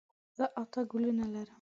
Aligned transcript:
زه 0.37 0.45
اته 0.61 0.81
ګلونه 0.91 1.25
لرم. 1.33 1.49